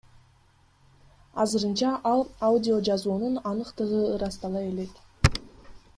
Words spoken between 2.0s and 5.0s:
ал аудиожазуунун аныктыгы ырастала элек.